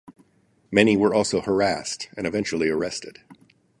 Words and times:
Many 0.71 0.97
were 0.97 1.13
also 1.13 1.41
harassed 1.41 2.09
and 2.17 2.25
eventually 2.25 2.69
arrested. 2.69 3.19